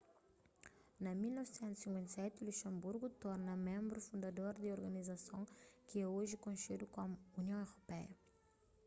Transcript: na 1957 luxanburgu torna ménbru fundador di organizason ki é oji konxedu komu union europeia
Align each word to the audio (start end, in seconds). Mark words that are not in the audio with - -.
na 1.03 1.11
1957 1.15 2.45
luxanburgu 2.47 3.07
torna 3.21 3.53
ménbru 3.67 3.99
fundador 4.07 4.53
di 4.61 4.67
organizason 4.77 5.43
ki 5.87 5.95
é 6.05 6.07
oji 6.19 6.35
konxedu 6.45 6.85
komu 6.95 7.15
union 7.41 7.61
europeia 7.67 8.15